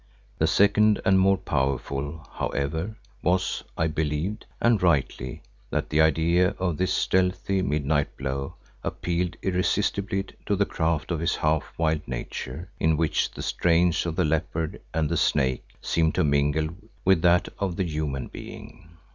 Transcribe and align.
The 0.39 0.47
second 0.47 0.99
and 1.05 1.19
more 1.19 1.37
powerful, 1.37 2.27
however, 2.33 2.97
was, 3.21 3.63
I 3.77 3.85
believed, 3.85 4.47
and 4.59 4.81
rightly, 4.81 5.43
that 5.69 5.89
the 5.91 6.01
idea 6.01 6.55
of 6.57 6.77
this 6.77 6.91
stealthy, 6.91 7.61
midnight 7.61 8.17
blow 8.17 8.55
appealed 8.83 9.37
irresistibly 9.43 10.25
to 10.47 10.55
the 10.55 10.65
craft 10.65 11.11
of 11.11 11.19
his 11.19 11.35
half 11.35 11.65
wild 11.77 12.01
nature 12.07 12.71
in 12.79 12.97
which 12.97 13.29
the 13.29 13.43
strains 13.43 14.07
of 14.07 14.15
the 14.15 14.25
leopard 14.25 14.81
and 14.91 15.07
the 15.07 15.17
snake 15.17 15.67
seemed 15.83 16.15
to 16.15 16.23
mingle 16.23 16.69
with 17.05 17.21
that 17.21 17.49
of 17.59 17.75
the 17.75 17.85
human 17.85 18.25
being. 18.25 18.89